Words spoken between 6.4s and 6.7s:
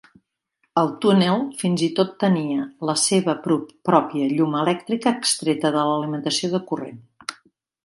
de